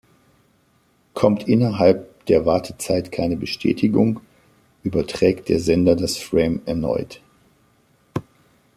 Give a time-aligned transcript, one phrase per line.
[1.13, 4.19] Kommt innerhalb der Wartezeit keine Bestätigung,
[4.81, 7.21] überträgt der Sender das Frame erneut.